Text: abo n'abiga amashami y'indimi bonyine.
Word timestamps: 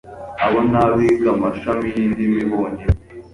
abo 0.45 0.59
n'abiga 0.71 1.27
amashami 1.35 1.85
y'indimi 1.95 2.39
bonyine. 2.51 2.93